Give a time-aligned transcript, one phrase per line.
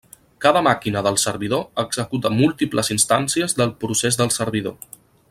[0.43, 4.79] Cada màquina del servidor executa múltiples instàncies del procés del servidor.